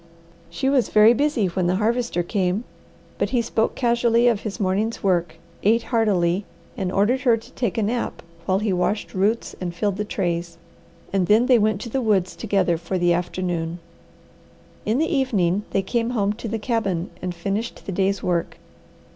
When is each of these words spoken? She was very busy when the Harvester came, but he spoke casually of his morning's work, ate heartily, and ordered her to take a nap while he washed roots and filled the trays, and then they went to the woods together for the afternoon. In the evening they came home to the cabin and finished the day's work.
She 0.49 0.67
was 0.67 0.89
very 0.89 1.13
busy 1.13 1.45
when 1.45 1.67
the 1.67 1.75
Harvester 1.75 2.23
came, 2.23 2.63
but 3.19 3.29
he 3.29 3.39
spoke 3.39 3.75
casually 3.75 4.27
of 4.27 4.41
his 4.41 4.59
morning's 4.59 5.03
work, 5.03 5.35
ate 5.61 5.83
heartily, 5.83 6.43
and 6.75 6.91
ordered 6.91 7.21
her 7.21 7.37
to 7.37 7.51
take 7.51 7.77
a 7.77 7.83
nap 7.83 8.23
while 8.47 8.57
he 8.57 8.73
washed 8.73 9.13
roots 9.13 9.55
and 9.61 9.75
filled 9.75 9.97
the 9.97 10.03
trays, 10.03 10.57
and 11.13 11.27
then 11.27 11.45
they 11.45 11.59
went 11.59 11.81
to 11.81 11.89
the 11.89 12.01
woods 12.01 12.35
together 12.35 12.79
for 12.79 12.97
the 12.97 13.13
afternoon. 13.13 13.77
In 14.87 14.97
the 14.97 15.05
evening 15.15 15.65
they 15.69 15.83
came 15.83 16.09
home 16.17 16.33
to 16.33 16.47
the 16.47 16.57
cabin 16.57 17.11
and 17.21 17.35
finished 17.35 17.85
the 17.85 17.91
day's 17.91 18.23
work. 18.23 18.57